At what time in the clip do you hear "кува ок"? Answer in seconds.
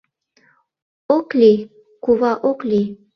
2.03-2.59